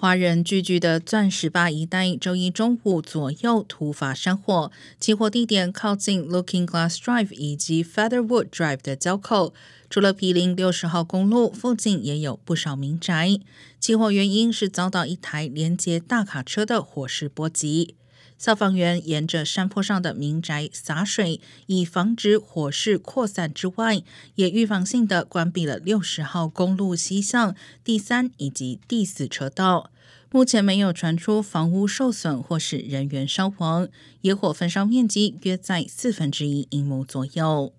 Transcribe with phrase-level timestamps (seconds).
[0.00, 9.52] 华人聚居的钻石坝一带，周一中午左右突发山火，起火地点靠近 Looking Glass Drive 以及 Featherwood Drive 的交口。
[9.90, 13.40] 除了毗邻六十号公路，附近也有不少民宅。
[13.80, 17.96] 起火原因是遭到一台连接大卡车的火势波及。
[18.38, 24.02] 消防员沿着山坡上的民宅洒水，以防止火势扩散之外，
[24.36, 29.90] 也预防性的关闭了六十号公路西向第三以及第四车道。
[30.30, 33.88] 目前没有传出房屋受损或是人员伤亡，
[34.20, 37.72] 野火焚烧面积约在四分之一英亩左右。